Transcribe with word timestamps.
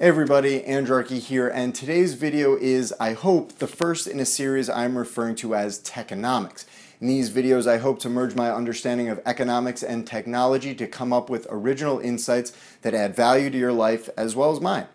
Hey 0.00 0.06
everybody, 0.06 0.62
Andrarchy 0.62 1.18
here, 1.18 1.46
and 1.48 1.74
today's 1.74 2.14
video 2.14 2.56
is, 2.56 2.94
I 2.98 3.12
hope, 3.12 3.58
the 3.58 3.66
first 3.66 4.06
in 4.06 4.18
a 4.18 4.24
series 4.24 4.70
I'm 4.70 4.96
referring 4.96 5.34
to 5.36 5.54
as 5.54 5.78
Techonomics. 5.78 6.64
In 7.02 7.06
these 7.06 7.28
videos, 7.28 7.66
I 7.66 7.76
hope 7.76 7.98
to 8.00 8.08
merge 8.08 8.34
my 8.34 8.50
understanding 8.50 9.10
of 9.10 9.20
economics 9.26 9.82
and 9.82 10.06
technology 10.06 10.74
to 10.74 10.86
come 10.86 11.12
up 11.12 11.28
with 11.28 11.46
original 11.50 11.98
insights 11.98 12.54
that 12.80 12.94
add 12.94 13.14
value 13.14 13.50
to 13.50 13.58
your 13.58 13.74
life 13.74 14.08
as 14.16 14.34
well 14.34 14.50
as 14.50 14.58
mine. 14.58 14.86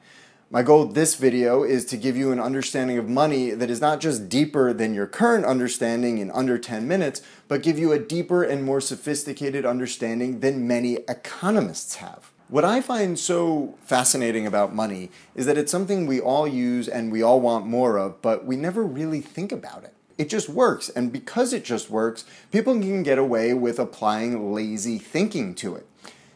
My 0.49 0.63
goal 0.63 0.85
this 0.85 1.13
video 1.13 1.61
is 1.61 1.85
to 1.85 1.97
give 1.97 2.17
you 2.17 2.31
an 2.31 2.39
understanding 2.39 2.97
of 2.97 3.07
money 3.07 3.51
that 3.51 3.69
is 3.69 3.79
not 3.79 3.99
just 3.99 4.27
deeper 4.27 4.73
than 4.73 4.95
your 4.95 5.05
current 5.05 5.45
understanding 5.45 6.17
in 6.17 6.31
under 6.31 6.57
10 6.57 6.87
minutes, 6.87 7.21
but 7.47 7.61
give 7.61 7.77
you 7.77 7.91
a 7.91 7.99
deeper 7.99 8.41
and 8.41 8.63
more 8.63 8.81
sophisticated 8.81 9.67
understanding 9.67 10.39
than 10.39 10.67
many 10.67 10.95
economists 11.07 11.97
have. 11.97 12.31
What 12.47 12.63
I 12.63 12.79
find 12.79 13.17
so 13.17 13.73
fascinating 13.81 14.45
about 14.45 14.75
money 14.75 15.09
is 15.33 15.47
that 15.47 15.57
it's 15.57 15.71
something 15.71 16.05
we 16.05 16.21
all 16.21 16.47
use 16.47 16.87
and 16.87 17.11
we 17.11 17.23
all 17.23 17.41
want 17.41 17.65
more 17.65 17.97
of, 17.97 18.21
but 18.21 18.45
we 18.45 18.55
never 18.55 18.83
really 18.83 19.19
think 19.19 19.51
about 19.51 19.83
it. 19.83 19.95
It 20.19 20.29
just 20.29 20.47
works, 20.47 20.87
and 20.87 21.11
because 21.11 21.53
it 21.53 21.65
just 21.65 21.89
works, 21.89 22.23
people 22.51 22.73
can 22.73 23.01
get 23.01 23.17
away 23.17 23.55
with 23.55 23.79
applying 23.79 24.53
lazy 24.53 24.99
thinking 24.99 25.55
to 25.55 25.73
it. 25.75 25.87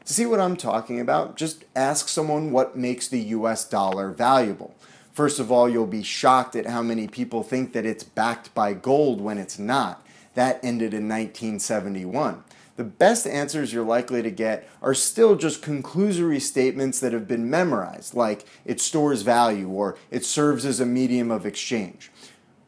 To 0.06 0.14
see 0.14 0.26
what 0.26 0.40
I'm 0.40 0.58
talking 0.58 1.00
about, 1.00 1.38
just 1.38 1.64
ask 1.76 2.08
someone 2.08 2.52
what 2.52 2.76
makes 2.76 3.08
the 3.08 3.20
US 3.20 3.64
dollar 3.64 4.10
valuable. 4.10 4.74
First 5.14 5.40
of 5.40 5.52
all, 5.52 5.70
you'll 5.70 5.86
be 5.86 6.02
shocked 6.02 6.56
at 6.56 6.66
how 6.66 6.82
many 6.82 7.08
people 7.08 7.44
think 7.44 7.74
that 7.74 7.86
it's 7.86 8.04
backed 8.04 8.56
by 8.56 8.74
gold 8.74 9.22
when 9.22 9.38
it's 9.38 9.60
not. 9.60 10.04
That 10.34 10.60
ended 10.64 10.96
in 10.96 11.08
1971 11.08 12.44
the 12.80 12.86
best 12.86 13.28
answers 13.28 13.74
you're 13.74 13.84
likely 13.84 14.22
to 14.22 14.32
get 14.32 14.66
are 14.82 14.94
still 14.94 15.36
just 15.36 15.62
conclusory 15.62 16.40
statements 16.40 17.02
that 17.02 17.12
have 17.12 17.28
been 17.28 17.50
memorized, 17.50 18.14
like 18.14 18.46
it 18.64 18.80
stores 18.80 19.22
value 19.22 19.68
or 19.68 19.98
it 20.10 20.24
serves 20.24 20.64
as 20.64 20.80
a 20.80 20.86
medium 20.86 21.30
of 21.30 21.46
exchange. 21.46 22.10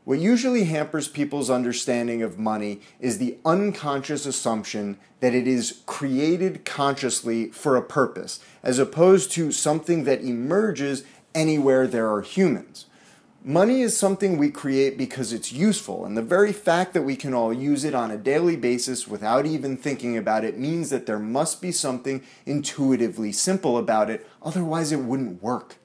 What 0.04 0.20
usually 0.20 0.66
hampers 0.66 1.08
people's 1.08 1.50
understanding 1.50 2.22
of 2.22 2.38
money 2.38 2.82
is 3.00 3.20
the 3.20 3.38
unconscious 3.46 4.26
assumption 4.26 4.98
that 5.22 5.34
it 5.34 5.48
is 5.48 5.82
created 5.86 6.66
consciously 6.66 7.48
for 7.48 7.78
a 7.78 7.82
purpose, 7.82 8.42
as 8.64 8.80
opposed 8.80 9.32
to 9.32 9.54
something 9.54 10.04
that 10.04 10.20
emerges 10.20 11.06
anywhere 11.34 11.88
there 11.88 12.12
are 12.12 12.22
humans. 12.22 12.86
Money 13.44 13.82
is 13.82 13.98
something 13.98 14.38
we 14.38 14.52
create 14.52 15.00
because 15.00 15.34
it's 15.34 15.52
useful, 15.52 16.06
and 16.06 16.16
the 16.16 16.22
very 16.22 16.54
fact 16.54 16.94
that 16.94 17.02
we 17.02 17.16
can 17.16 17.34
all 17.34 17.52
use 17.52 17.84
it 17.84 17.96
on 17.96 18.12
a 18.12 18.18
daily 18.18 18.56
basis 18.56 19.08
without 19.08 19.48
even 19.48 19.76
thinking 19.76 20.16
about 20.16 20.46
it 20.46 20.60
means 20.60 20.92
that 20.92 21.08
there 21.08 21.18
must 21.18 21.60
be 21.60 21.72
something 21.72 22.22
intuitively 22.46 23.32
simple 23.32 23.80
about 23.80 24.12
it, 24.12 24.30
otherwise, 24.44 24.92
it 24.92 25.00
wouldn't 25.00 25.42
work. 25.42 25.78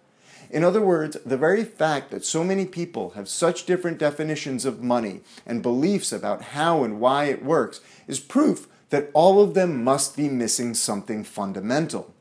In 0.50 0.64
other 0.64 0.82
words, 0.82 1.16
the 1.24 1.38
very 1.38 1.64
fact 1.64 2.10
that 2.10 2.26
so 2.26 2.44
many 2.44 2.66
people 2.66 3.10
have 3.10 3.26
such 3.26 3.64
different 3.64 3.96
definitions 3.96 4.66
of 4.66 4.82
money 4.82 5.22
and 5.46 5.62
beliefs 5.62 6.12
about 6.12 6.42
how 6.42 6.84
and 6.84 7.00
why 7.00 7.24
it 7.24 7.42
works 7.42 7.80
is 8.06 8.20
proof 8.20 8.68
that 8.90 9.08
all 9.14 9.40
of 9.42 9.54
them 9.54 9.82
must 9.82 10.14
be 10.14 10.28
missing 10.28 10.74
something 10.74 11.24
fundamental. 11.24 12.12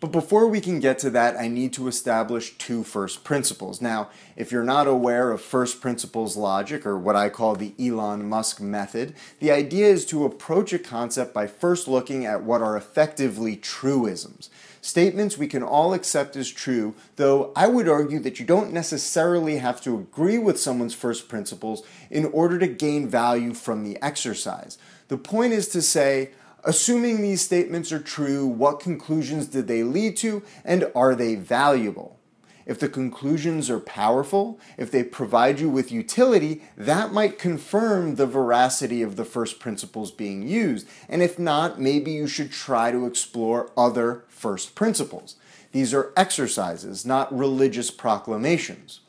But 0.00 0.12
before 0.12 0.46
we 0.46 0.62
can 0.62 0.80
get 0.80 0.98
to 1.00 1.10
that, 1.10 1.36
I 1.36 1.46
need 1.46 1.74
to 1.74 1.86
establish 1.86 2.56
two 2.56 2.82
first 2.82 3.22
principles. 3.22 3.82
Now, 3.82 4.08
if 4.34 4.50
you're 4.50 4.64
not 4.64 4.86
aware 4.86 5.30
of 5.30 5.42
first 5.42 5.82
principles 5.82 6.38
logic, 6.38 6.86
or 6.86 6.98
what 6.98 7.16
I 7.16 7.28
call 7.28 7.54
the 7.54 7.74
Elon 7.78 8.26
Musk 8.26 8.62
method, 8.62 9.14
the 9.40 9.50
idea 9.50 9.88
is 9.88 10.06
to 10.06 10.24
approach 10.24 10.72
a 10.72 10.78
concept 10.78 11.34
by 11.34 11.46
first 11.46 11.86
looking 11.86 12.24
at 12.24 12.42
what 12.42 12.62
are 12.62 12.78
effectively 12.78 13.56
truisms. 13.56 14.48
Statements 14.80 15.36
we 15.36 15.46
can 15.46 15.62
all 15.62 15.92
accept 15.92 16.34
as 16.34 16.48
true, 16.48 16.94
though 17.16 17.52
I 17.54 17.66
would 17.66 17.86
argue 17.86 18.20
that 18.20 18.40
you 18.40 18.46
don't 18.46 18.72
necessarily 18.72 19.58
have 19.58 19.82
to 19.82 19.94
agree 19.98 20.38
with 20.38 20.58
someone's 20.58 20.94
first 20.94 21.28
principles 21.28 21.82
in 22.08 22.24
order 22.24 22.58
to 22.58 22.66
gain 22.66 23.06
value 23.06 23.52
from 23.52 23.84
the 23.84 24.02
exercise. 24.02 24.78
The 25.08 25.18
point 25.18 25.52
is 25.52 25.68
to 25.68 25.82
say, 25.82 26.30
Assuming 26.64 27.22
these 27.22 27.40
statements 27.40 27.90
are 27.90 28.00
true, 28.00 28.46
what 28.46 28.80
conclusions 28.80 29.46
did 29.46 29.66
they 29.66 29.82
lead 29.82 30.16
to, 30.18 30.42
and 30.64 30.90
are 30.94 31.14
they 31.14 31.34
valuable? 31.34 32.18
If 32.66 32.78
the 32.78 32.88
conclusions 32.88 33.70
are 33.70 33.80
powerful, 33.80 34.60
if 34.76 34.90
they 34.90 35.02
provide 35.02 35.58
you 35.58 35.70
with 35.70 35.90
utility, 35.90 36.62
that 36.76 37.12
might 37.12 37.38
confirm 37.38 38.14
the 38.14 38.26
veracity 38.26 39.02
of 39.02 39.16
the 39.16 39.24
first 39.24 39.58
principles 39.58 40.12
being 40.12 40.46
used. 40.46 40.86
And 41.08 41.22
if 41.22 41.38
not, 41.38 41.80
maybe 41.80 42.12
you 42.12 42.26
should 42.26 42.52
try 42.52 42.92
to 42.92 43.06
explore 43.06 43.72
other 43.76 44.24
first 44.28 44.74
principles. 44.74 45.36
These 45.72 45.94
are 45.94 46.12
exercises, 46.16 47.06
not 47.06 47.36
religious 47.36 47.90
proclamations. 47.90 49.00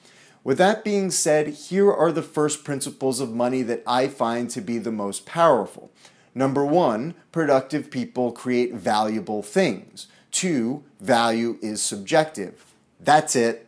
With 0.43 0.57
that 0.57 0.83
being 0.83 1.11
said, 1.11 1.49
here 1.49 1.91
are 1.91 2.11
the 2.11 2.23
first 2.23 2.63
principles 2.63 3.19
of 3.19 3.31
money 3.31 3.61
that 3.61 3.83
I 3.85 4.07
find 4.07 4.49
to 4.51 4.61
be 4.61 4.79
the 4.79 4.91
most 4.91 5.25
powerful. 5.25 5.91
Number 6.33 6.65
one, 6.65 7.15
productive 7.31 7.91
people 7.91 8.31
create 8.31 8.73
valuable 8.73 9.43
things. 9.43 10.07
Two, 10.31 10.83
value 10.99 11.57
is 11.61 11.81
subjective. 11.81 12.65
That's 12.99 13.35
it. 13.35 13.67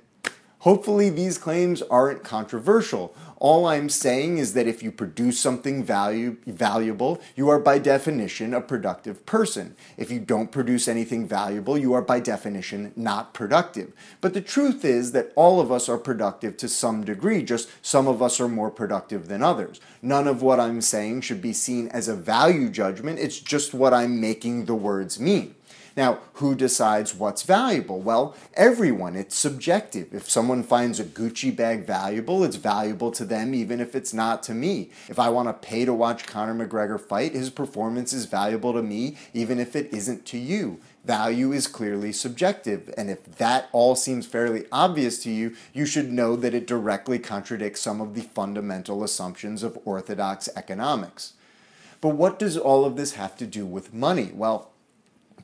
Hopefully, 0.63 1.09
these 1.09 1.38
claims 1.38 1.81
aren't 1.81 2.24
controversial. 2.24 3.13
All 3.38 3.66
I'm 3.66 3.90
saying 3.90 4.38
is 4.38 4.53
that 4.53 4.66
if 4.66 4.81
you 4.81 4.94
produce 4.94 5.38
something 5.38 5.84
value, 5.84 6.38
valuable, 6.47 7.19
you 7.35 7.50
are 7.50 7.59
by 7.59 7.79
definition 7.79 8.53
a 8.53 8.62
productive 8.62 9.25
person. 9.25 9.75
If 9.97 10.09
you 10.09 10.22
don't 10.22 10.53
produce 10.53 10.88
anything 10.88 11.28
valuable, 11.28 11.78
you 11.78 11.91
are 11.91 12.02
by 12.02 12.22
definition 12.22 12.94
not 12.96 13.34
productive. 13.34 13.91
But 14.22 14.34
the 14.34 14.40
truth 14.40 14.85
is 14.85 15.12
that 15.12 15.34
all 15.35 15.59
of 15.59 15.69
us 15.69 15.90
are 15.90 15.97
productive 15.97 16.56
to 16.56 16.69
some 16.69 17.03
degree, 17.03 17.44
just 17.44 17.69
some 17.81 18.07
of 18.07 18.22
us 18.22 18.40
are 18.40 18.47
more 18.47 18.72
productive 18.72 19.28
than 19.28 19.44
others. 19.44 19.81
None 20.02 20.29
of 20.29 20.41
what 20.41 20.62
I'm 20.62 20.79
saying 20.79 21.22
should 21.22 21.41
be 21.41 21.52
seen 21.52 21.90
as 21.90 22.07
a 22.07 22.16
value 22.16 22.69
judgment, 22.69 23.19
it's 23.19 23.38
just 23.38 23.73
what 23.73 23.94
I'm 23.94 24.22
making 24.22 24.63
the 24.63 24.75
words 24.75 25.19
mean. 25.19 25.56
Now, 25.96 26.20
who 26.34 26.56
decides 26.56 27.14
what's 27.14 27.44
valuable? 27.44 28.00
Well, 28.02 28.36
everyone. 28.56 29.16
It's 29.16 29.36
subjective. 29.36 30.14
If 30.14 30.28
someone 30.28 30.64
finds 30.64 31.00
a 31.00 31.04
Gucci 31.04 31.56
bag 31.56 31.86
valuable, 31.86 32.44
it's 32.44 32.56
valuable 32.56 33.12
to 33.12 33.24
them 33.24 33.54
even 33.54 33.80
if 33.80 33.94
it's 33.94 34.14
not 34.14 34.42
to 34.44 34.56
me. 34.56 34.90
If 35.08 35.20
I 35.20 35.30
want 35.30 35.50
to 35.50 35.68
pay 35.68 35.86
to 35.86 35.94
watch 35.94 36.26
Conor 36.26 36.66
McGregor 36.66 37.00
fight, 37.00 37.34
his 37.34 37.52
performance 37.52 38.12
is 38.12 38.26
valuable 38.26 38.74
to 38.74 38.82
me 38.82 39.18
even 39.34 39.59
if 39.59 39.76
it 39.76 39.94
isn't 39.94 40.26
to 40.28 40.38
you. 40.40 40.80
Value 41.06 41.52
is 41.52 41.68
clearly 41.68 42.14
subjective, 42.14 42.92
and 42.98 43.09
if 43.09 43.26
that 43.38 43.68
all 43.74 43.94
seems 43.94 44.26
fairly 44.26 44.66
obvious 44.72 45.22
to 45.22 45.30
you, 45.30 45.53
you 45.74 45.86
should 45.86 46.14
know 46.14 46.38
that 46.38 46.53
it 46.53 46.66
directly 46.66 47.20
contradicts 47.20 47.82
some 47.82 48.00
of 48.00 48.16
the 48.16 48.22
fundamental 48.22 49.03
assumptions 49.03 49.64
of 49.64 49.78
orthodox 49.84 50.48
economics. 50.56 51.34
But 52.00 52.16
what 52.16 52.40
does 52.40 52.58
all 52.58 52.86
of 52.86 52.96
this 52.96 53.14
have 53.14 53.36
to 53.38 53.46
do 53.46 53.66
with 53.66 53.94
money? 53.94 54.32
Well, 54.34 54.72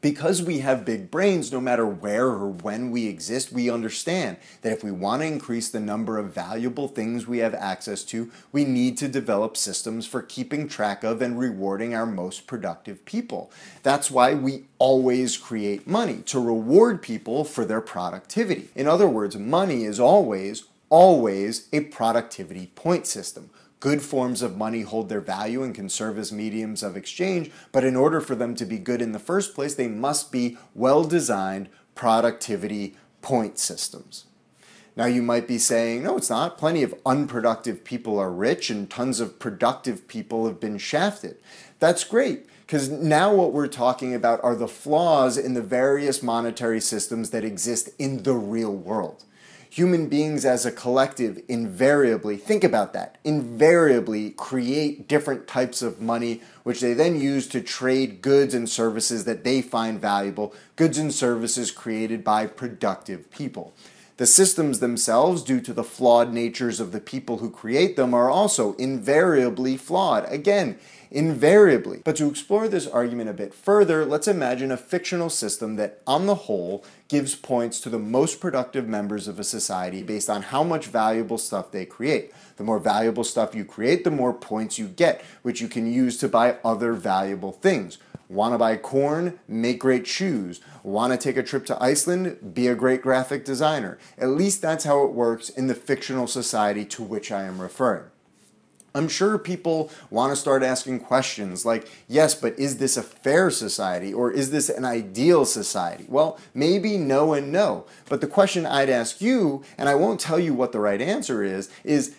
because 0.02 0.42
we 0.42 0.60
have 0.60 0.86
big 0.86 1.12
brains, 1.12 1.52
no 1.52 1.60
matter 1.60 1.86
where 1.86 2.28
or 2.28 2.50
when 2.50 2.92
we 2.92 3.08
exist, 3.08 3.52
we 3.52 3.70
understand 3.70 4.38
that 4.62 4.72
if 4.72 4.84
we 4.84 4.92
want 4.92 5.22
to 5.22 5.28
increase 5.28 5.70
the 5.70 5.80
number 5.80 6.18
of 6.18 6.34
valuable 6.34 6.88
things 6.88 7.28
we 7.28 7.40
have 7.40 7.54
access 7.54 8.04
to, 8.06 8.32
we 8.52 8.64
need 8.64 8.98
to 8.98 9.08
develop 9.08 9.58
systems 9.58 10.08
for 10.08 10.22
keeping 10.22 10.68
track 10.68 11.04
of 11.04 11.22
and 11.22 11.38
rewarding 11.38 11.94
our 11.94 12.06
most 12.06 12.48
productive 12.48 13.04
people. 13.06 13.52
That's 13.84 14.09
why 14.09 14.34
we 14.34 14.66
always 14.78 15.38
create 15.38 15.88
money 15.88 16.22
to 16.28 16.40
reward 16.40 17.02
people 17.02 17.44
for 17.44 17.66
their 17.66 17.82
productivity. 17.82 18.70
In 18.76 18.88
other 18.88 19.08
words, 19.08 19.36
money 19.36 19.84
is 19.84 20.00
always, 20.00 20.64
always 20.90 21.68
a 21.74 21.82
productivity 21.82 22.68
point 22.76 23.06
system. 23.06 23.50
Good 23.79 24.01
forms 24.01 24.41
of 24.41 24.57
money 24.57 24.81
hold 24.81 25.07
their 25.07 25.22
value 25.22 25.63
and 25.63 25.73
can 25.73 25.88
serve 25.88 26.17
as 26.17 26.34
mediums 26.34 26.84
of 26.84 26.97
exchange, 26.97 27.50
but 27.72 27.85
in 27.85 27.95
order 27.95 28.19
for 28.19 28.35
them 28.35 28.53
to 28.56 28.66
be 28.66 28.78
good 28.78 29.01
in 29.01 29.13
the 29.13 29.19
first 29.19 29.56
place, 29.56 29.73
they 29.73 29.88
must 29.88 30.34
be 30.34 30.57
well 30.75 31.06
designed 31.06 31.69
productivity 31.95 32.97
point 33.22 33.57
systems. 33.57 34.26
Now, 34.97 35.05
you 35.05 35.22
might 35.22 35.47
be 35.47 35.58
saying, 35.58 36.03
no, 36.03 36.17
it's 36.17 36.29
not. 36.29 36.58
Plenty 36.58 36.84
of 36.84 36.93
unproductive 37.05 37.85
people 37.85 38.20
are 38.20 38.31
rich, 38.31 38.70
and 38.70 38.90
tons 38.90 39.22
of 39.22 39.40
productive 39.40 40.09
people 40.09 40.46
have 40.46 40.59
been 40.59 40.78
shafted. 40.78 41.37
That's 41.79 42.03
great, 42.03 42.47
because 42.66 42.90
now 42.90 43.34
what 43.34 43.53
we're 43.53 43.67
talking 43.67 44.14
about 44.14 44.43
are 44.43 44.55
the 44.55 44.67
flaws 44.67 45.37
in 45.37 45.53
the 45.53 45.61
various 45.61 46.22
monetary 46.22 46.82
systems 46.82 47.29
that 47.29 47.46
exist 47.46 47.91
in 47.97 48.23
the 48.23 48.35
real 48.35 48.75
world 48.75 49.23
human 49.70 50.10
beings 50.10 50.46
as 50.46 50.66
a 50.66 50.72
collective 50.72 51.42
invariably, 51.48 52.38
think 52.38 52.64
about 52.64 52.94
that, 52.94 53.18
invariably 53.24 54.32
create 54.32 55.08
different 55.08 55.48
types 55.48 55.82
of 55.82 56.02
money, 56.02 56.42
which 56.64 56.82
they 56.82 56.94
then 56.94 57.20
use 57.20 57.48
to 57.48 57.62
trade 57.62 58.22
goods 58.22 58.54
and 58.54 58.68
services 58.68 59.26
that 59.26 59.44
they 59.44 59.62
find 59.62 60.02
valuable, 60.02 60.54
goods 60.76 60.98
and 60.98 61.14
services 61.14 61.72
created 61.72 62.24
by 62.24 62.48
productive 62.48 63.30
people. 63.30 63.74
The 64.20 64.28
systems 64.28 64.80
themselves, 64.80 65.44
due 65.44 65.62
to 65.62 65.72
the 65.72 65.82
flawed 65.82 66.34
natures 66.34 66.82
of 66.82 66.92
the 66.92 67.00
people 67.00 67.38
who 67.38 67.50
create 67.50 67.96
them, 67.96 68.14
are 68.14 68.30
also 68.30 68.74
invariably 68.74 69.78
flawed. 69.78 70.30
Again, 70.30 70.78
invariably. 71.10 72.02
But 72.04 72.18
to 72.18 72.28
explore 72.28 72.68
this 72.68 72.86
argument 72.86 73.30
a 73.30 73.34
bit 73.34 73.54
further, 73.54 74.04
let's 74.04 74.28
imagine 74.28 74.74
a 74.74 74.78
fictional 74.78 75.30
system 75.30 75.78
that, 75.78 76.02
on 76.06 76.26
the 76.26 76.36
whole, 76.36 76.84
gives 77.08 77.34
points 77.34 77.80
to 77.80 77.90
the 77.90 77.98
most 77.98 78.42
productive 78.42 78.90
members 78.90 79.30
of 79.30 79.40
a 79.40 79.44
society 79.46 80.04
based 80.04 80.30
on 80.30 80.42
how 80.42 80.64
much 80.64 80.88
valuable 80.88 81.38
stuff 81.38 81.72
they 81.72 81.86
create. 81.86 82.34
The 82.58 82.66
more 82.66 82.80
valuable 82.80 83.24
stuff 83.24 83.56
you 83.56 83.64
create, 83.64 84.04
the 84.04 84.12
more 84.12 84.34
points 84.34 84.78
you 84.78 84.90
get, 84.90 85.24
which 85.44 85.62
you 85.62 85.70
can 85.70 85.90
use 85.90 86.18
to 86.18 86.28
buy 86.28 86.58
other 86.66 86.92
valuable 86.92 87.54
things. 87.54 87.98
Want 88.29 88.53
to 88.53 88.59
buy 88.59 88.78
corn? 88.78 89.40
Make 89.47 89.79
great 89.79 90.05
shoes. 90.05 90.61
Want 90.84 91.11
to 91.11 91.17
take 91.17 91.35
a 91.35 91.41
trip 91.41 91.66
to 91.66 91.84
Iceland? 91.84 92.53
Be 92.53 92.67
a 92.67 92.76
great 92.76 93.02
graphic 93.02 93.43
designer. 93.43 93.97
At 94.20 94.29
least 94.29 94.61
that's 94.61 94.84
how 94.84 95.03
it 95.03 95.14
works 95.14 95.49
in 95.49 95.66
the 95.66 95.73
fictional 95.73 96.28
society 96.28 96.85
to 96.85 97.03
which 97.03 97.31
I 97.31 97.43
am 97.43 97.59
referring. 97.59 98.05
I'm 98.93 99.08
sure 99.08 99.37
people 99.37 99.91
want 100.11 100.31
to 100.31 100.35
start 100.35 100.61
asking 100.61 101.02
questions 101.02 101.66
like, 101.66 101.90
yes, 102.08 102.35
but 102.35 102.58
is 102.58 102.78
this 102.78 102.97
a 102.97 103.03
fair 103.03 103.49
society 103.49 104.14
or 104.14 104.32
is 104.32 104.52
this 104.52 104.70
an 104.70 104.85
ideal 104.85 105.46
society? 105.46 106.05
Well, 106.08 106.40
maybe 106.53 106.97
no 106.97 107.34
and 107.34 107.52
no. 107.52 107.85
But 108.09 108.22
the 108.22 108.28
question 108.28 108.66
I'd 108.66 108.90
ask 108.90 109.22
you, 109.22 109.64
and 109.78 109.90
I 109.90 109.96
won't 109.96 110.20
tell 110.20 110.40
you 110.40 110.53
what 110.53 110.72
the 110.72 110.79
right 110.79 111.02
answer 111.02 111.43
is, 111.43 111.70
is 111.84 112.16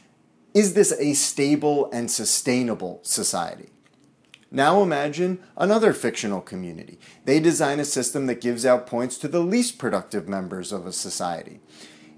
is 0.53 0.75
this 0.75 0.93
a 0.99 1.13
stable 1.13 1.89
and 1.93 2.11
sustainable 2.11 2.99
society? 3.05 3.69
Now 4.51 4.83
imagine 4.83 5.39
another 5.57 5.93
fictional 5.93 6.41
community. 6.41 6.99
They 7.25 7.39
design 7.39 7.79
a 7.79 7.85
system 7.85 8.27
that 8.27 8.41
gives 8.41 8.67
out 8.67 8.87
points 8.87 9.17
to 9.19 9.29
the 9.29 9.41
least 9.41 9.79
productive 9.79 10.29
members 10.29 10.73
of 10.73 10.87
a 10.87 10.93
society. 10.93 11.61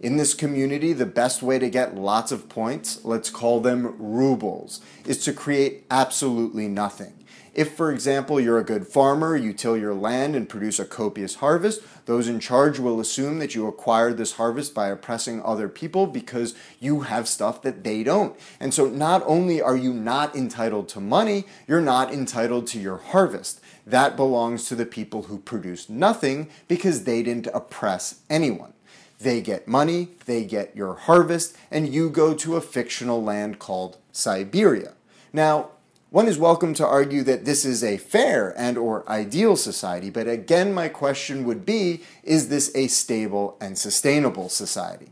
In 0.01 0.17
this 0.17 0.33
community, 0.33 0.93
the 0.95 1.07
best 1.07 1.43
way 1.43 1.59
to 1.59 1.69
get 1.69 1.95
lots 1.95 2.33
of 2.33 2.49
points, 2.49 3.05
let's 3.05 3.31
call 3.31 3.61
them 3.61 3.95
rubles, 3.99 4.81
is 5.07 5.23
to 5.25 5.33
create 5.33 5.85
absolutely 5.91 6.69
nothing. 6.69 7.22
If, 7.55 7.75
for 7.75 7.93
example, 7.93 8.41
you're 8.41 8.59
a 8.59 8.65
good 8.65 8.87
farmer, 8.87 9.37
you 9.37 9.53
till 9.53 9.77
your 9.77 9.93
land 9.93 10.35
and 10.35 10.49
produce 10.49 10.79
a 10.79 10.87
copious 10.87 11.37
harvest, 11.37 11.83
those 12.07 12.27
in 12.27 12.41
charge 12.41 12.79
will 12.79 12.99
assume 12.99 13.39
that 13.41 13.55
you 13.55 13.67
acquired 13.67 14.17
this 14.17 14.33
harvest 14.33 14.75
by 14.75 14.89
oppressing 14.89 15.43
other 15.43 15.69
people 15.69 16.07
because 16.07 16.55
you 16.81 17.01
have 17.01 17.29
stuff 17.29 17.61
that 17.63 17.85
they 17.85 18.03
don't. 18.03 18.35
And 18.59 18.73
so 18.73 18.87
not 18.87 19.23
only 19.27 19.61
are 19.61 19.77
you 19.77 19.93
not 19.93 20.35
entitled 20.35 20.89
to 20.91 21.01
money, 21.01 21.45
you're 21.69 21.83
not 21.83 22.11
entitled 22.13 22.67
to 22.69 22.81
your 22.81 22.97
harvest. 22.97 23.61
That 23.87 24.17
belongs 24.17 24.67
to 24.69 24.75
the 24.75 24.87
people 24.87 25.25
who 25.25 25.39
produced 25.39 25.91
nothing 25.91 26.49
because 26.69 27.05
they 27.05 27.23
didn't 27.23 27.49
oppress 27.53 28.21
anyone. 28.31 28.73
They 29.21 29.41
get 29.41 29.69
money, 29.69 30.09
they 30.25 30.45
get 30.45 30.75
your 30.75 30.95
harvest, 30.95 31.57
and 31.71 31.93
you 31.93 32.09
go 32.09 32.35
to 32.35 32.57
a 32.57 32.61
fictional 32.61 33.23
land 33.23 33.59
called 33.59 33.99
Siberia. 34.11 34.95
Now, 35.33 35.71
one 36.13 36.29
is 36.29 36.37
welcome 36.37 36.75
to 36.75 36.87
argue 36.87 37.23
that 37.23 37.47
this 37.47 37.65
is 37.65 37.83
a 37.83 37.97
fair 37.97 38.53
and 38.59 38.77
or 38.77 39.09
ideal 39.09 39.57
society, 39.57 40.11
but 40.11 40.29
again 40.29 40.75
my 40.75 40.87
question 40.87 41.43
would 41.45 41.65
be, 41.65 42.03
is 42.23 42.51
this 42.51 42.71
a 42.75 42.87
stable 42.89 43.57
and 43.63 43.79
sustainable 43.79 44.51
society? 44.51 45.09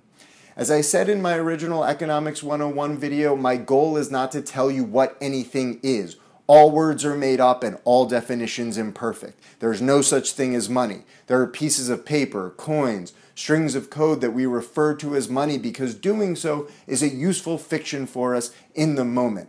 As 0.58 0.70
I 0.70 0.82
said 0.82 1.08
in 1.08 1.22
my 1.22 1.36
original 1.36 1.84
Economics 1.84 2.42
101 2.42 2.98
video, 2.98 3.34
my 3.34 3.56
goal 3.56 3.96
is 3.96 4.10
not 4.10 4.30
to 4.32 4.42
tell 4.42 4.70
you 4.70 4.84
what 4.84 5.16
anything 5.22 5.80
is. 5.82 6.16
All 6.46 6.70
words 6.70 7.02
are 7.02 7.16
made 7.16 7.40
up 7.40 7.64
and 7.64 7.78
all 7.84 8.04
definitions 8.04 8.76
imperfect. 8.76 9.42
There's 9.60 9.80
no 9.80 10.02
such 10.02 10.32
thing 10.32 10.54
as 10.54 10.68
money. 10.68 11.04
There 11.28 11.40
are 11.40 11.46
pieces 11.46 11.88
of 11.88 12.04
paper, 12.04 12.50
coins, 12.58 13.14
strings 13.34 13.74
of 13.74 13.88
code 13.88 14.20
that 14.20 14.34
we 14.34 14.44
refer 14.44 14.94
to 14.96 15.16
as 15.16 15.30
money 15.30 15.56
because 15.56 15.94
doing 15.94 16.36
so 16.36 16.68
is 16.86 17.02
a 17.02 17.08
useful 17.08 17.56
fiction 17.56 18.06
for 18.06 18.34
us 18.34 18.52
in 18.74 18.96
the 18.96 19.04
moment. 19.06 19.48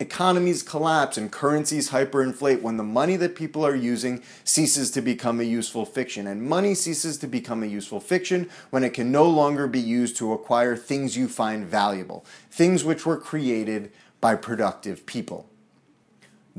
Economies 0.00 0.62
collapse 0.62 1.16
and 1.16 1.32
currencies 1.32 1.90
hyperinflate 1.90 2.62
when 2.62 2.76
the 2.76 2.84
money 2.84 3.16
that 3.16 3.34
people 3.34 3.66
are 3.66 3.74
using 3.74 4.22
ceases 4.44 4.92
to 4.92 5.00
become 5.00 5.40
a 5.40 5.44
useful 5.44 5.84
fiction. 5.84 6.28
And 6.28 6.42
money 6.42 6.74
ceases 6.74 7.18
to 7.18 7.26
become 7.26 7.64
a 7.64 7.66
useful 7.66 7.98
fiction 7.98 8.48
when 8.70 8.84
it 8.84 8.94
can 8.94 9.10
no 9.10 9.28
longer 9.28 9.66
be 9.66 9.80
used 9.80 10.16
to 10.18 10.32
acquire 10.32 10.76
things 10.76 11.16
you 11.16 11.26
find 11.26 11.66
valuable, 11.66 12.24
things 12.50 12.84
which 12.84 13.04
were 13.04 13.16
created 13.16 13.90
by 14.20 14.36
productive 14.36 15.04
people. 15.04 15.48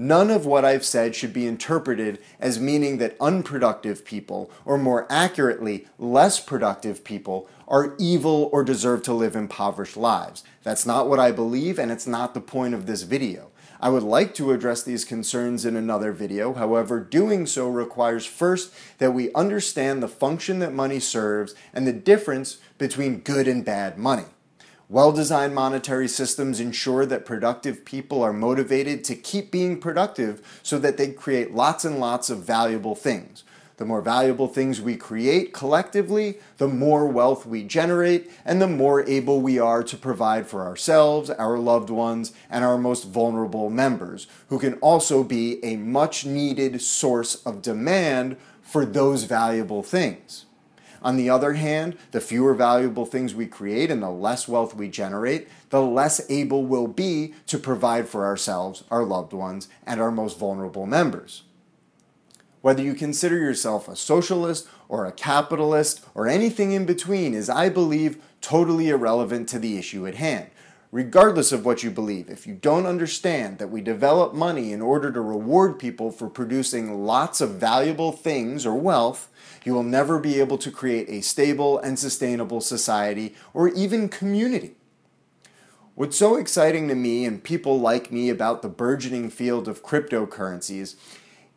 None 0.01 0.31
of 0.31 0.45
what 0.45 0.63
I've 0.63 0.85
said 0.85 1.13
should 1.13 1.33
be 1.33 1.45
interpreted 1.45 2.19
as 2.39 2.57
meaning 2.57 2.99
that 2.99 3.17
unproductive 3.19 4.05
people, 4.05 4.49
or 4.63 4.77
more 4.77 5.05
accurately, 5.09 5.87
less 5.97 6.39
productive 6.39 7.03
people, 7.03 7.49
are 7.67 7.95
evil 7.99 8.49
or 8.53 8.63
deserve 8.63 9.03
to 9.03 9.13
live 9.13 9.35
impoverished 9.35 9.97
lives. 9.97 10.45
That's 10.63 10.85
not 10.85 11.09
what 11.09 11.19
I 11.19 11.33
believe, 11.33 11.77
and 11.77 11.91
it's 11.91 12.07
not 12.07 12.33
the 12.33 12.39
point 12.39 12.73
of 12.73 12.85
this 12.85 13.01
video. 13.01 13.49
I 13.81 13.89
would 13.89 14.03
like 14.03 14.33
to 14.35 14.53
address 14.53 14.83
these 14.83 15.03
concerns 15.03 15.65
in 15.65 15.75
another 15.75 16.13
video, 16.13 16.53
however, 16.53 17.01
doing 17.01 17.45
so 17.45 17.67
requires 17.67 18.25
first 18.25 18.73
that 18.99 19.13
we 19.13 19.33
understand 19.33 20.01
the 20.01 20.07
function 20.07 20.59
that 20.59 20.73
money 20.73 21.01
serves 21.01 21.55
and 21.73 21.85
the 21.85 21.91
difference 21.91 22.59
between 22.77 23.19
good 23.19 23.49
and 23.49 23.65
bad 23.65 23.97
money. 23.97 24.27
Well 24.91 25.11
designed 25.11 25.53
monetary 25.53 26.07
systems 26.07 26.59
ensure 26.59 27.05
that 27.05 27.23
productive 27.23 27.85
people 27.85 28.23
are 28.23 28.33
motivated 28.33 29.03
to 29.03 29.15
keep 29.15 29.51
being 29.51 29.79
productive 29.79 30.41
so 30.63 30.79
that 30.79 30.97
they 30.97 31.11
create 31.11 31.53
lots 31.53 31.85
and 31.85 31.99
lots 31.99 32.31
of 32.31 32.39
valuable 32.39 32.95
things. 32.95 33.43
The 33.77 33.85
more 33.85 34.01
valuable 34.01 34.47
things 34.47 34.81
we 34.81 34.95
create 34.95 35.53
collectively, 35.53 36.39
the 36.57 36.67
more 36.67 37.05
wealth 37.05 37.45
we 37.45 37.63
generate, 37.63 38.31
and 38.43 38.59
the 38.59 38.67
more 38.67 39.07
able 39.07 39.41
we 39.41 39.59
are 39.59 39.83
to 39.83 39.95
provide 39.95 40.47
for 40.47 40.63
ourselves, 40.63 41.29
our 41.29 41.59
loved 41.59 41.91
ones, 41.91 42.33
and 42.49 42.65
our 42.65 42.79
most 42.79 43.03
vulnerable 43.03 43.69
members, 43.69 44.25
who 44.47 44.57
can 44.57 44.73
also 44.79 45.23
be 45.23 45.63
a 45.63 45.75
much 45.75 46.25
needed 46.25 46.81
source 46.81 47.35
of 47.45 47.61
demand 47.61 48.37
for 48.63 48.87
those 48.87 49.25
valuable 49.25 49.83
things. 49.83 50.45
On 51.01 51.15
the 51.15 51.29
other 51.29 51.53
hand, 51.53 51.97
the 52.11 52.21
fewer 52.21 52.53
valuable 52.53 53.05
things 53.05 53.33
we 53.33 53.45
create 53.45 53.89
and 53.89 54.03
the 54.03 54.09
less 54.09 54.47
wealth 54.47 54.75
we 54.75 54.89
generate, 54.89 55.47
the 55.69 55.81
less 55.81 56.21
able 56.29 56.65
we'll 56.65 56.87
be 56.87 57.33
to 57.47 57.57
provide 57.57 58.07
for 58.07 58.25
ourselves, 58.25 58.83
our 58.91 59.03
loved 59.03 59.33
ones, 59.33 59.67
and 59.85 60.01
our 60.01 60.11
most 60.11 60.37
vulnerable 60.37 60.85
members. 60.85 61.43
Whether 62.61 62.83
you 62.83 62.93
consider 62.93 63.37
yourself 63.37 63.87
a 63.87 63.95
socialist 63.95 64.67
or 64.89 65.05
a 65.05 65.13
capitalist 65.13 66.05
or 66.13 66.27
anything 66.27 66.73
in 66.73 66.85
between 66.85 67.33
is, 67.33 67.49
I 67.49 67.69
believe, 67.69 68.21
totally 68.41 68.89
irrelevant 68.89 69.47
to 69.49 69.59
the 69.59 69.77
issue 69.77 70.05
at 70.05 70.15
hand. 70.15 70.49
Regardless 70.91 71.51
of 71.51 71.63
what 71.63 71.83
you 71.83 71.91
believe, 71.91 72.29
if 72.29 72.47
you 72.47 72.55
don't 72.55 72.87
understand 72.87 73.59
that 73.59 73.69
we 73.69 73.79
develop 73.79 74.33
money 74.33 74.73
in 74.73 74.81
order 74.81 75.11
to 75.11 75.21
reward 75.21 75.77
people 75.77 76.09
for 76.11 76.27
producing 76.27 77.05
lots 77.05 77.41
of 77.41 77.51
valuable 77.51 78.11
things 78.11 78.65
or 78.65 78.73
wealth, 78.73 79.29
you 79.63 79.73
will 79.73 79.83
never 79.83 80.19
be 80.19 80.39
able 80.39 80.57
to 80.57 80.71
create 80.71 81.09
a 81.09 81.21
stable 81.21 81.79
and 81.79 81.97
sustainable 81.97 82.61
society 82.61 83.35
or 83.53 83.67
even 83.69 84.09
community. 84.09 84.75
What's 85.95 86.17
so 86.17 86.37
exciting 86.37 86.87
to 86.87 86.95
me 86.95 87.25
and 87.25 87.43
people 87.43 87.79
like 87.79 88.11
me 88.11 88.29
about 88.29 88.61
the 88.61 88.69
burgeoning 88.69 89.29
field 89.29 89.67
of 89.67 89.83
cryptocurrencies 89.83 90.95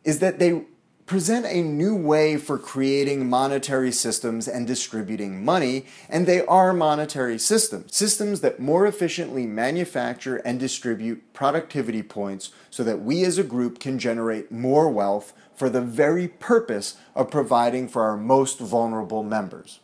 is 0.03 0.19
that 0.19 0.39
they 0.39 0.65
present 1.05 1.45
a 1.45 1.61
new 1.61 1.95
way 1.95 2.37
for 2.37 2.57
creating 2.57 3.29
monetary 3.29 3.91
systems 3.91 4.47
and 4.47 4.65
distributing 4.65 5.43
money, 5.43 5.85
and 6.09 6.25
they 6.25 6.45
are 6.45 6.73
monetary 6.73 7.37
systems. 7.37 7.95
Systems 7.95 8.41
that 8.41 8.59
more 8.59 8.87
efficiently 8.87 9.45
manufacture 9.45 10.37
and 10.37 10.59
distribute 10.59 11.21
productivity 11.33 12.01
points 12.01 12.51
so 12.69 12.83
that 12.83 13.01
we 13.01 13.23
as 13.23 13.37
a 13.37 13.43
group 13.43 13.79
can 13.79 13.99
generate 13.99 14.51
more 14.51 14.89
wealth 14.89 15.33
for 15.55 15.69
the 15.69 15.81
very 15.81 16.27
purpose 16.27 16.97
of 17.15 17.31
providing 17.31 17.87
for 17.87 18.03
our 18.03 18.17
most 18.17 18.59
vulnerable 18.59 19.23
members. 19.23 19.79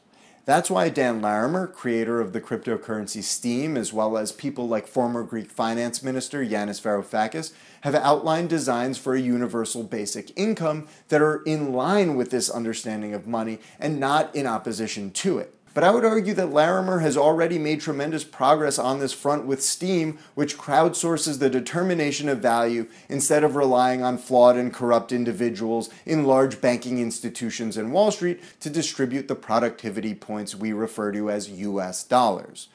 That's 0.50 0.72
why 0.72 0.90
Dan 0.90 1.22
Larimer, 1.22 1.68
creator 1.68 2.20
of 2.20 2.34
the 2.34 2.42
cryptocurrency 2.42 3.22
Steem, 3.22 3.78
as 3.78 3.94
well 3.94 4.18
as 4.18 4.32
people 4.32 4.68
like 4.68 4.88
former 4.88 5.22
Greek 5.22 5.52
finance 5.52 6.02
minister 6.02 6.44
Yanis 6.44 6.82
Varoufakis, 6.82 7.54
have 7.82 7.94
outlined 7.94 8.50
designs 8.50 8.98
for 8.98 9.14
a 9.14 9.22
universal 9.22 9.84
basic 9.84 10.36
income 10.36 10.88
that 11.10 11.22
are 11.22 11.44
in 11.44 11.72
line 11.72 12.16
with 12.16 12.32
this 12.32 12.50
understanding 12.50 13.14
of 13.14 13.28
money 13.28 13.60
and 13.80 14.00
not 14.00 14.36
in 14.36 14.48
opposition 14.48 15.12
to 15.12 15.38
it. 15.38 15.54
But 15.74 15.84
I 15.84 15.92
would 15.92 16.04
argue 16.04 16.34
that 16.34 16.52
Larimer 16.52 17.00
has 17.00 17.16
already 17.16 17.60
made 17.60 17.80
tremendous 17.80 18.24
progress 18.24 18.80
on 18.80 19.00
this 19.00 19.14
front 19.14 19.46
with 19.46 19.64
Steem, 19.64 20.18
which 20.34 20.58
crowdsources 20.58 21.40
the 21.40 21.50
determination 21.50 22.28
of 22.28 22.40
value 22.40 22.88
instead 23.08 23.44
of 23.44 23.56
relying 23.56 24.04
on 24.04 24.18
flawed 24.18 24.58
and 24.58 24.74
corrupt 24.74 25.12
individuals 25.12 25.90
in 26.06 26.26
large 26.26 26.60
banking 26.60 27.00
institutions 27.00 27.78
and 27.78 27.94
Wall 27.94 28.10
Street 28.12 28.42
to 28.62 28.70
distribute 28.70 29.28
the 29.28 29.36
productivity 29.36 30.16
points 30.16 30.56
we 30.56 30.74
refer 30.74 31.12
to 31.12 31.30
as 31.30 31.50
US 31.50 32.04
dollars. 32.04 32.68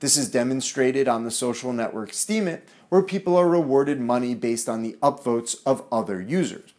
This 0.00 0.16
is 0.16 0.30
demonstrated 0.30 1.06
on 1.06 1.24
the 1.24 1.30
social 1.30 1.72
network 1.72 2.10
Steemit, 2.10 2.62
where 2.88 3.02
people 3.02 3.36
are 3.36 3.48
rewarded 3.48 4.00
money 4.00 4.34
based 4.34 4.68
on 4.68 4.82
the 4.82 4.96
upvotes 5.02 5.56
of 5.64 5.84
other 5.92 6.20
users. 6.20 6.72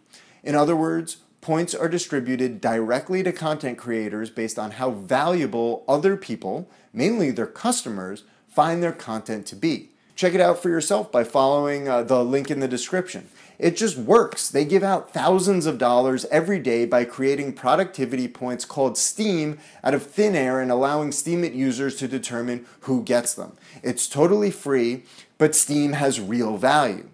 In 0.43 0.55
other 0.55 0.75
words, 0.75 1.17
points 1.41 1.73
are 1.73 1.89
distributed 1.89 2.61
directly 2.61 3.23
to 3.23 3.31
content 3.31 3.77
creators 3.77 4.29
based 4.29 4.57
on 4.57 4.71
how 4.71 4.91
valuable 4.91 5.83
other 5.87 6.15
people, 6.15 6.69
mainly 6.93 7.31
their 7.31 7.47
customers, 7.47 8.23
find 8.47 8.81
their 8.81 8.91
content 8.91 9.45
to 9.47 9.55
be. 9.55 9.89
Check 10.15 10.33
it 10.35 10.41
out 10.41 10.61
for 10.61 10.69
yourself 10.69 11.11
by 11.11 11.23
following 11.23 11.87
uh, 11.87 12.03
the 12.03 12.23
link 12.23 12.51
in 12.51 12.59
the 12.59 12.67
description. 12.67 13.27
It 13.57 13.77
just 13.77 13.97
works. 13.97 14.49
They 14.49 14.65
give 14.65 14.83
out 14.83 15.13
thousands 15.13 15.65
of 15.65 15.77
dollars 15.77 16.25
every 16.25 16.59
day 16.59 16.85
by 16.85 17.05
creating 17.05 17.53
productivity 17.53 18.27
points 18.27 18.65
called 18.65 18.97
STEEM 18.97 19.59
out 19.83 19.93
of 19.93 20.03
thin 20.03 20.35
air 20.35 20.59
and 20.59 20.71
allowing 20.71 21.11
Steemit 21.11 21.55
users 21.55 21.95
to 21.97 22.07
determine 22.07 22.65
who 22.81 23.03
gets 23.03 23.33
them. 23.33 23.53
It's 23.83 24.07
totally 24.07 24.51
free, 24.51 25.03
but 25.37 25.55
STEEM 25.55 25.93
has 25.93 26.19
real 26.19 26.57
value. 26.57 27.07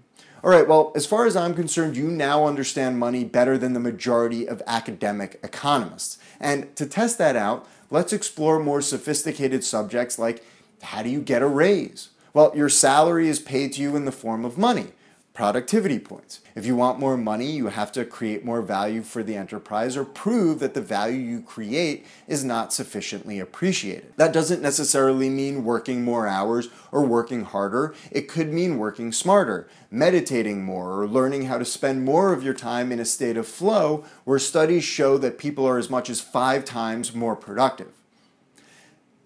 All 0.44 0.52
right, 0.52 0.68
well, 0.68 0.92
as 0.96 1.06
far 1.06 1.26
as 1.26 1.36
I'm 1.36 1.56
concerned, 1.56 1.98
you 1.98 2.10
now 2.10 2.46
understand 2.46 3.00
money 3.00 3.24
better 3.24 3.58
than 3.58 3.74
the 3.74 3.80
majority 3.80 4.48
of 4.48 4.62
academic 4.68 5.40
economists. 5.44 6.20
And 6.40 6.76
to 6.76 6.86
test 6.86 7.18
that 7.18 7.36
out, 7.36 7.68
let's 7.90 8.14
explore 8.14 8.60
more 8.60 8.82
sophisticated 8.82 9.64
subjects 9.64 10.20
like 10.20 10.46
how 10.84 11.02
do 11.02 11.10
you 11.10 11.22
get 11.22 11.42
a 11.42 11.48
raise? 11.48 12.10
Well, 12.34 12.52
your 12.56 12.70
salary 12.70 13.28
is 13.28 13.40
paid 13.40 13.74
to 13.74 13.82
you 13.82 13.96
in 13.96 14.06
the 14.06 14.12
form 14.12 14.46
of 14.46 14.60
money 14.60 14.92
productivity 15.38 16.00
points. 16.00 16.42
If 16.56 16.66
you 16.66 16.76
want 16.76 16.98
more 16.98 17.16
money, 17.16 17.52
you 17.52 17.68
have 17.68 17.92
to 17.92 18.06
create 18.06 18.44
more 18.44 18.64
value 18.64 19.04
for 19.04 19.22
the 19.22 19.36
enterprise 19.36 19.96
or 19.96 20.04
prove 20.04 20.58
that 20.62 20.74
the 20.74 20.82
value 20.82 21.20
you 21.20 21.44
create 21.44 22.08
is 22.28 22.44
not 22.44 22.74
sufficiently 22.74 23.40
appreciated. 23.40 24.14
That 24.16 24.34
doesn't 24.34 24.64
necessarily 24.64 25.30
mean 25.30 25.64
working 25.64 26.04
more 26.04 26.28
hours 26.28 26.70
or 26.92 27.06
working 27.06 27.44
harder. 27.44 27.94
It 28.10 28.28
could 28.28 28.52
mean 28.52 28.80
working 28.80 29.12
smarter, 29.12 29.68
meditating 29.92 30.66
more, 30.66 31.04
or 31.04 31.08
learning 31.08 31.46
how 31.46 31.60
to 31.60 31.66
spend 31.66 32.04
more 32.04 32.34
of 32.34 32.42
your 32.42 32.56
time 32.56 32.92
in 32.92 33.00
a 33.00 33.06
state 33.06 33.38
of 33.38 33.48
flow 33.48 34.06
where 34.24 34.40
studies 34.40 34.86
show 34.86 35.20
that 35.20 35.38
people 35.38 35.68
are 35.68 35.78
as 35.78 35.88
much 35.88 36.10
as 36.10 36.20
five 36.20 36.66
times 36.66 37.14
more 37.14 37.36
productive. 37.36 37.92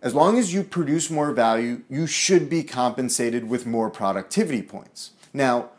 As 0.01 0.13
long 0.13 0.37
as 0.37 0.53
you 0.53 0.63
produce 0.63 1.09
more 1.09 1.31
value, 1.31 1.83
you 1.89 2.05
should 2.05 2.49
be 2.49 2.63
compensated 2.63 3.47
with 3.47 3.65
more 3.65 3.89
productivity 3.89 4.61
points. 4.61 5.11
Now, 5.33 5.69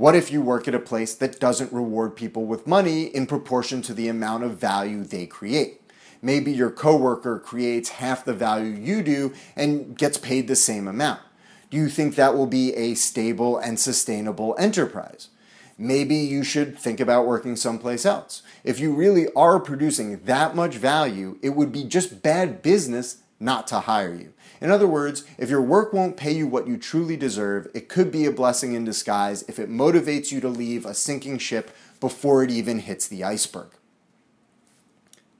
what 0.00 0.16
if 0.16 0.32
you 0.32 0.40
work 0.40 0.66
at 0.66 0.74
a 0.74 0.78
place 0.78 1.14
that 1.14 1.38
doesn't 1.38 1.70
reward 1.70 2.16
people 2.16 2.46
with 2.46 2.66
money 2.66 3.02
in 3.02 3.26
proportion 3.26 3.82
to 3.82 3.92
the 3.92 4.08
amount 4.08 4.42
of 4.42 4.56
value 4.56 5.04
they 5.04 5.26
create? 5.26 5.82
Maybe 6.22 6.52
your 6.52 6.70
coworker 6.70 7.38
creates 7.38 7.90
half 7.90 8.24
the 8.24 8.32
value 8.32 8.70
you 8.70 9.02
do 9.02 9.34
and 9.54 9.94
gets 9.98 10.16
paid 10.16 10.48
the 10.48 10.56
same 10.56 10.88
amount. 10.88 11.20
Do 11.68 11.76
you 11.76 11.90
think 11.90 12.14
that 12.14 12.34
will 12.34 12.46
be 12.46 12.74
a 12.76 12.94
stable 12.94 13.58
and 13.58 13.78
sustainable 13.78 14.56
enterprise? 14.58 15.28
Maybe 15.76 16.16
you 16.16 16.44
should 16.44 16.78
think 16.78 16.98
about 16.98 17.26
working 17.26 17.54
someplace 17.54 18.06
else. 18.06 18.40
If 18.64 18.80
you 18.80 18.94
really 18.94 19.30
are 19.34 19.60
producing 19.60 20.20
that 20.24 20.56
much 20.56 20.76
value, 20.76 21.38
it 21.42 21.50
would 21.50 21.72
be 21.72 21.84
just 21.84 22.22
bad 22.22 22.62
business 22.62 23.18
not 23.40 23.66
to 23.68 23.80
hire 23.80 24.14
you. 24.14 24.34
In 24.60 24.70
other 24.70 24.86
words, 24.86 25.24
if 25.38 25.48
your 25.48 25.62
work 25.62 25.92
won't 25.92 26.18
pay 26.18 26.32
you 26.32 26.46
what 26.46 26.68
you 26.68 26.76
truly 26.76 27.16
deserve, 27.16 27.68
it 27.74 27.88
could 27.88 28.12
be 28.12 28.26
a 28.26 28.30
blessing 28.30 28.74
in 28.74 28.84
disguise 28.84 29.42
if 29.48 29.58
it 29.58 29.70
motivates 29.70 30.30
you 30.30 30.40
to 30.40 30.48
leave 30.48 30.84
a 30.84 30.94
sinking 30.94 31.38
ship 31.38 31.74
before 31.98 32.44
it 32.44 32.50
even 32.50 32.80
hits 32.80 33.08
the 33.08 33.24
iceberg. 33.24 33.70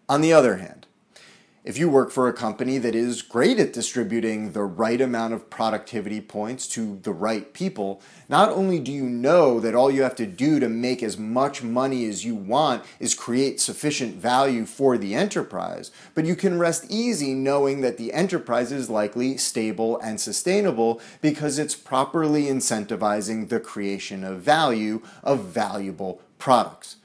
On 0.09 0.23
the 0.23 0.33
other 0.33 0.57
hand, 0.57 0.87
if 1.63 1.77
you 1.77 1.91
work 1.91 2.11
for 2.11 2.27
a 2.27 2.33
company 2.33 2.79
that 2.79 2.95
is 2.95 3.21
great 3.21 3.59
at 3.59 3.75
distributing 3.75 4.53
the 4.53 4.63
right 4.63 4.99
amount 4.99 5.35
of 5.35 5.51
productivity 5.51 6.19
points 6.19 6.67
to 6.67 6.99
the 7.03 7.13
right 7.13 7.53
people, 7.53 8.01
not 8.31 8.49
only 8.49 8.79
do 8.79 8.91
you 8.91 9.03
know 9.03 9.61
that 9.61 9.75
all 9.75 9.91
you 9.91 10.03
have 10.03 10.17
to 10.17 10.25
do 10.25 10.59
to 10.59 10.71
make 10.71 11.03
as 11.03 11.19
much 11.19 11.63
money 11.63 12.07
as 12.07 12.25
you 12.25 12.35
want 12.35 12.83
is 12.99 13.15
create 13.15 13.61
sufficient 13.61 14.17
value 14.17 14.65
for 14.65 14.97
the 14.97 15.15
enterprise, 15.15 15.91
but 16.15 16.25
you 16.25 16.35
can 16.35 16.59
rest 16.59 16.87
easy 16.89 17.35
knowing 17.35 17.83
that 17.83 17.99
the 17.99 18.15
enterprise 18.15 18.73
is 18.73 18.89
likely 18.89 19.37
stable 19.37 19.99
and 20.01 20.19
sustainable 20.19 20.99
because 21.21 21.59
it's 21.59 21.75
properly 21.75 22.45
incentivizing 22.45 23.51
the 23.51 23.61
creation 23.61 24.25
of 24.25 24.41
value 24.41 25.03
of 25.23 25.45
valuable 25.45 26.23
products. 26.39 26.97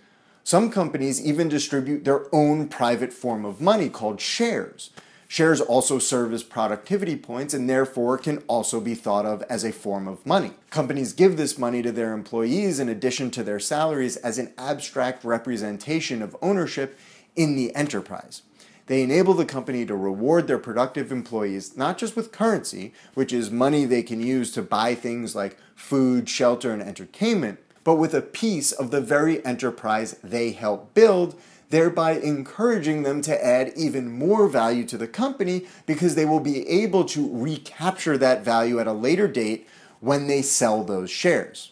Some 0.46 0.70
companies 0.70 1.20
even 1.26 1.50
distribute 1.50 2.06
their 2.06 2.28
own 2.32 2.68
private 2.68 3.12
form 3.12 3.46
of 3.46 3.62
money 3.62 3.90
called 3.90 4.22
shares. 4.22 4.92
Shares 5.28 5.60
also 5.60 5.98
serve 5.98 6.32
as 6.34 6.44
productivity 6.44 7.16
points 7.16 7.56
and 7.56 7.68
therefore 7.68 8.20
can 8.20 8.38
also 8.48 8.80
be 8.80 8.94
thought 8.94 9.26
of 9.26 9.42
as 9.50 9.64
a 9.64 9.72
form 9.72 10.08
of 10.08 10.24
money. 10.24 10.52
Companies 10.70 11.14
give 11.14 11.36
this 11.36 11.58
money 11.58 11.82
to 11.82 11.92
their 11.92 12.14
employees 12.14 12.80
in 12.80 12.90
addition 12.90 13.32
to 13.32 13.44
their 13.44 13.60
salaries 13.60 14.18
as 14.18 14.38
an 14.38 14.54
abstract 14.56 15.26
representation 15.26 16.22
of 16.22 16.38
ownership 16.44 16.96
in 17.36 17.56
the 17.56 17.76
enterprise. 17.76 18.44
They 18.86 19.02
enable 19.02 19.34
the 19.34 19.46
company 19.46 19.84
to 19.88 19.96
reward 19.96 20.46
their 20.46 20.60
productive 20.60 21.12
employees 21.12 21.76
not 21.76 21.98
just 21.98 22.16
with 22.16 22.32
currency, 22.32 22.94
which 23.16 23.34
is 23.34 23.50
money 23.50 23.86
they 23.86 24.04
can 24.04 24.22
use 24.22 24.52
to 24.52 24.62
buy 24.62 24.94
things 24.94 25.36
like 25.36 25.58
food, 25.74 26.30
shelter, 26.30 26.72
and 26.72 26.84
entertainment, 26.84 27.58
but 27.86 27.96
with 27.96 28.14
a 28.14 28.22
piece 28.22 28.74
of 28.74 28.92
the 28.92 29.00
very 29.00 29.46
enterprise 29.46 30.18
they 30.22 30.52
help 30.52 30.94
build, 30.94 31.40
thereby 31.70 32.14
encouraging 32.14 33.04
them 33.04 33.22
to 33.22 33.46
add 33.46 33.72
even 33.78 34.12
more 34.12 34.50
value 34.50 34.84
to 34.84 34.98
the 34.98 35.08
company 35.08 35.66
because 35.86 36.16
they 36.16 36.26
will 36.26 36.42
be 36.42 36.68
able 36.68 37.06
to 37.06 37.30
recapture 37.32 38.18
that 38.18 38.44
value 38.44 38.80
at 38.80 38.88
a 38.88 38.94
later 38.94 39.30
date 39.30 39.68
when 40.02 40.28
they 40.28 40.42
sell 40.42 40.84
those 40.84 41.10
shares. 41.10 41.72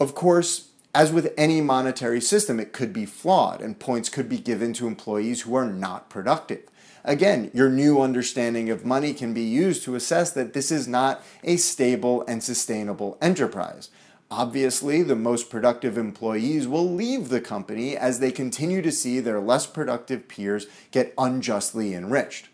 Of 0.00 0.14
course, 0.14 0.70
as 0.94 1.12
with 1.12 1.34
any 1.36 1.60
monetary 1.60 2.20
system, 2.20 2.58
it 2.58 2.72
could 2.72 2.92
be 2.92 3.06
flawed 3.06 3.60
and 3.60 3.78
points 3.78 4.08
could 4.08 4.28
be 4.28 4.38
given 4.38 4.72
to 4.74 4.86
employees 4.86 5.42
who 5.42 5.54
are 5.54 5.66
not 5.66 6.08
productive. 6.08 6.62
Again, 7.04 7.50
your 7.52 7.68
new 7.68 8.00
understanding 8.00 8.70
of 8.70 8.86
money 8.86 9.12
can 9.12 9.34
be 9.34 9.42
used 9.42 9.82
to 9.84 9.94
assess 9.94 10.30
that 10.30 10.54
this 10.54 10.70
is 10.70 10.88
not 10.88 11.22
a 11.42 11.56
stable 11.56 12.24
and 12.26 12.42
sustainable 12.42 13.18
enterprise. 13.20 13.90
Obviously, 14.36 15.00
the 15.00 15.14
most 15.14 15.48
productive 15.48 15.96
employees 15.96 16.66
will 16.66 16.92
leave 16.92 17.28
the 17.28 17.40
company 17.40 17.96
as 17.96 18.18
they 18.18 18.32
continue 18.32 18.82
to 18.82 18.90
see 18.90 19.20
their 19.20 19.38
less 19.38 19.64
productive 19.64 20.26
peers 20.26 20.66
get 20.90 21.14
unjustly 21.16 21.94
enriched. 21.94 22.48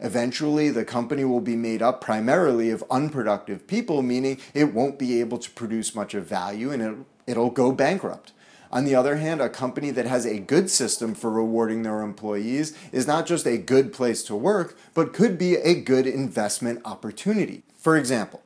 Eventually, 0.00 0.70
the 0.70 0.84
company 0.84 1.24
will 1.24 1.40
be 1.40 1.54
made 1.54 1.82
up 1.82 2.00
primarily 2.00 2.70
of 2.70 2.82
unproductive 2.90 3.68
people, 3.68 4.02
meaning 4.02 4.38
it 4.54 4.74
won't 4.74 4.98
be 4.98 5.20
able 5.20 5.38
to 5.38 5.48
produce 5.52 5.94
much 5.94 6.14
of 6.14 6.26
value 6.26 6.72
and 6.72 6.82
it'll, 6.82 7.06
it'll 7.28 7.50
go 7.50 7.70
bankrupt. 7.70 8.32
On 8.72 8.84
the 8.84 8.96
other 8.96 9.18
hand, 9.18 9.40
a 9.40 9.48
company 9.48 9.92
that 9.92 10.06
has 10.06 10.26
a 10.26 10.40
good 10.40 10.68
system 10.68 11.14
for 11.14 11.30
rewarding 11.30 11.84
their 11.84 12.02
employees 12.02 12.76
is 12.90 13.06
not 13.06 13.24
just 13.26 13.46
a 13.46 13.56
good 13.56 13.92
place 13.92 14.24
to 14.24 14.34
work, 14.34 14.76
but 14.94 15.12
could 15.12 15.38
be 15.38 15.54
a 15.54 15.80
good 15.80 16.08
investment 16.08 16.80
opportunity. 16.84 17.62
For 17.78 17.96
example, 17.96 18.42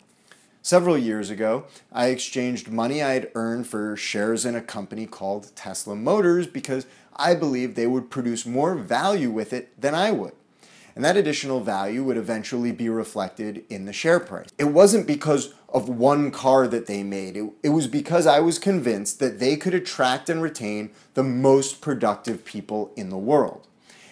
Several 0.66 0.96
years 0.96 1.28
ago, 1.28 1.66
I 1.92 2.06
exchanged 2.06 2.70
money 2.70 3.02
I 3.02 3.12
had 3.12 3.30
earned 3.34 3.66
for 3.66 3.98
shares 3.98 4.46
in 4.46 4.54
a 4.56 4.62
company 4.62 5.04
called 5.04 5.54
Tesla 5.54 5.94
Motors 5.94 6.46
because 6.46 6.86
I 7.14 7.34
believed 7.34 7.76
they 7.76 7.86
would 7.86 8.08
produce 8.08 8.46
more 8.46 8.74
value 8.74 9.30
with 9.30 9.52
it 9.52 9.78
than 9.78 9.94
I 9.94 10.10
would. 10.10 10.32
And 10.96 11.04
that 11.04 11.18
additional 11.18 11.60
value 11.60 12.02
would 12.04 12.16
eventually 12.16 12.72
be 12.72 12.88
reflected 12.88 13.62
in 13.68 13.84
the 13.84 13.92
share 13.92 14.18
price. 14.18 14.48
It 14.56 14.72
wasn't 14.72 15.06
because 15.06 15.52
of 15.68 15.90
one 15.90 16.30
car 16.30 16.66
that 16.66 16.86
they 16.86 17.02
made, 17.02 17.36
it, 17.36 17.50
it 17.62 17.68
was 17.68 17.86
because 17.86 18.26
I 18.26 18.40
was 18.40 18.58
convinced 18.58 19.18
that 19.18 19.40
they 19.40 19.56
could 19.56 19.74
attract 19.74 20.30
and 20.30 20.40
retain 20.40 20.92
the 21.12 21.22
most 21.22 21.82
productive 21.82 22.42
people 22.46 22.90
in 22.96 23.10
the 23.10 23.18
world. 23.18 23.68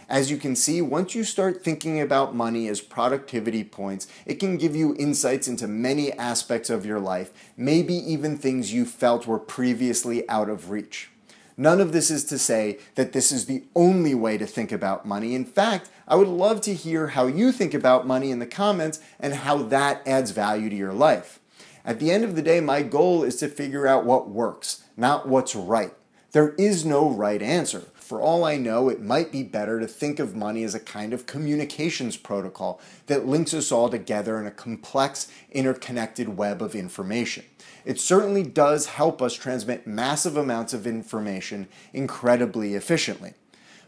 As 0.09 0.31
you 0.31 0.37
can 0.37 0.57
see, 0.57 0.83
once 0.83 1.15
you 1.15 1.25
start 1.25 1.63
thinking 1.63 2.01
about 2.01 2.35
money 2.35 2.69
as 2.69 2.81
productivity 2.81 3.65
points, 3.65 4.07
it 4.27 4.35
can 4.35 4.57
give 4.57 4.77
you 4.77 4.95
insights 4.97 5.49
into 5.49 5.67
many 5.67 6.13
aspects 6.13 6.71
of 6.71 6.85
your 6.85 7.01
life, 7.01 7.33
maybe 7.57 7.95
even 7.95 8.37
things 8.37 8.73
you 8.73 8.85
felt 8.85 9.27
were 9.27 9.39
previously 9.39 10.29
out 10.29 10.49
of 10.49 10.71
reach. 10.71 11.11
None 11.57 11.81
of 11.81 11.93
this 11.93 12.11
is 12.11 12.25
to 12.25 12.39
say 12.39 12.79
that 12.95 13.13
this 13.13 13.31
is 13.31 13.47
the 13.47 13.65
only 13.77 14.15
way 14.15 14.39
to 14.39 14.47
think 14.47 14.73
about 14.73 15.07
money. 15.07 15.35
In 15.35 15.45
fact, 15.45 15.91
I 16.09 16.17
would 16.17 16.29
love 16.29 16.61
to 16.63 16.75
hear 16.75 17.09
how 17.09 17.27
you 17.27 17.53
think 17.53 17.75
about 17.75 18.07
money 18.07 18.31
in 18.31 18.39
the 18.39 18.47
comments 18.47 19.01
and 19.21 19.35
how 19.35 19.59
that 19.65 20.07
adds 20.07 20.31
value 20.31 20.71
to 20.71 20.77
your 20.77 20.95
life. 20.95 21.41
At 21.85 21.99
the 21.99 22.11
end 22.11 22.25
of 22.25 22.37
the 22.37 22.43
day, 22.43 22.61
my 22.61 22.83
goal 22.83 23.23
is 23.23 23.37
to 23.37 23.49
figure 23.49 23.87
out 23.87 24.05
what 24.05 24.31
works, 24.31 24.85
not 24.97 25.29
what's 25.29 25.55
right. 25.55 25.93
There 26.33 26.55
is 26.55 26.85
no 26.85 27.11
right 27.11 27.43
answer. 27.43 27.85
For 28.03 28.21
all 28.21 28.45
I 28.45 28.57
know, 28.57 28.89
it 28.89 29.01
might 29.01 29.31
be 29.31 29.45
better 29.45 29.79
to 29.79 29.87
think 29.87 30.19
of 30.19 30.35
money 30.35 30.65
as 30.65 30.75
a 30.75 30.81
kind 30.81 31.15
of 31.15 31.25
communications 31.25 32.17
protocol 32.17 32.81
that 33.07 33.27
links 33.27 33.55
us 33.55 33.71
all 33.71 33.89
together 33.89 34.39
in 34.39 34.47
a 34.47 34.51
complex, 34.51 35.29
interconnected 35.51 36.37
web 36.37 36.61
of 36.61 36.75
information. 36.75 37.45
It 37.85 38.01
certainly 38.01 38.43
does 38.43 38.87
help 38.87 39.23
us 39.23 39.35
transmit 39.35 39.87
massive 39.87 40.37
amounts 40.37 40.75
of 40.75 40.87
information 40.87 41.69
incredibly 41.95 42.75
efficiently. 42.75 43.35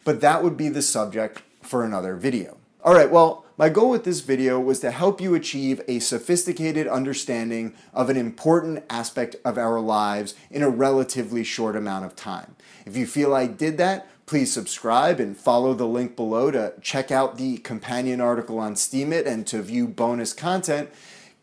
But 0.05 0.21
that 0.21 0.43
would 0.43 0.57
be 0.57 0.69
the 0.69 0.81
subject 0.81 1.43
for 1.61 1.85
another 1.85 2.15
video. 2.15 2.57
Alright, 2.85 3.11
well, 3.11 3.47
my 3.57 3.71
goal 3.71 3.89
with 3.89 4.05
this 4.05 4.21
video 4.21 4.61
was 4.61 4.81
to 4.81 4.91
help 4.91 5.19
you 5.19 5.35
achieve 5.35 5.81
a 5.89 6.01
sophisticated 6.01 6.87
understanding 6.87 7.73
of 7.95 8.11
an 8.11 8.19
important 8.19 8.85
aspect 8.91 9.37
of 9.43 9.57
our 9.57 9.81
lives 9.81 10.35
in 10.51 10.63
a 10.63 10.69
relatively 10.69 11.45
short 11.45 11.77
amount 11.77 12.05
of 12.05 12.15
time. 12.15 12.57
If 12.85 12.95
you 12.95 13.07
feel 13.07 13.35
I 13.35 13.47
did 13.47 13.79
that, 13.79 14.07
please 14.27 14.53
subscribe 14.53 15.19
and 15.19 15.35
follow 15.35 15.73
the 15.73 15.87
link 15.87 16.15
below 16.15 16.51
to 16.51 16.75
check 16.83 17.11
out 17.11 17.39
the 17.39 17.57
companion 17.57 18.21
article 18.21 18.59
on 18.59 18.75
Steemit 18.75 19.27
and 19.27 19.47
to 19.47 19.63
view 19.63 19.89
bonus 19.89 20.35
content. 20.35 20.91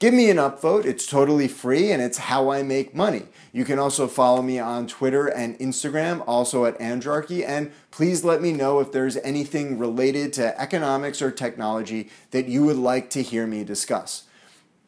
Give 0.02 0.16
me 0.16 0.32
an 0.32 0.38
upvote, 0.38 0.86
it's 0.86 1.06
totally 1.06 1.48
free 1.48 1.92
and 1.92 2.02
it's 2.02 2.18
how 2.18 2.50
I 2.50 2.64
make 2.64 2.96
money. 2.96 3.28
You 3.54 3.64
can 3.64 3.78
also 3.78 4.08
follow 4.08 4.42
me 4.42 4.58
on 4.58 4.88
Twitter 4.88 5.28
and 5.28 5.56
Instagram, 5.60 6.24
also 6.26 6.66
at 6.66 6.80
Andrarchy, 6.80 7.48
and 7.48 7.72
please 7.92 8.24
let 8.24 8.42
me 8.42 8.52
know 8.52 8.80
if 8.80 8.92
there's 8.92 9.18
anything 9.18 9.78
related 9.78 10.34
to 10.34 10.60
economics 10.60 11.22
or 11.22 11.30
technology 11.30 12.10
that 12.32 12.48
you 12.48 12.64
would 12.64 12.78
like 12.78 13.12
to 13.12 13.22
hear 13.22 13.46
me 13.46 13.64
discuss. 13.64 14.24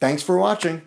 Thanks 0.00 0.24
for 0.24 0.36
watching. 0.36 0.82